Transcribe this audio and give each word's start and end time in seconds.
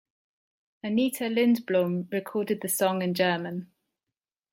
Anita 0.83 1.25
Lindblom 1.27 2.11
recorded 2.11 2.61
the 2.61 2.67
song 2.67 3.03
in 3.03 3.13
German. 3.13 3.69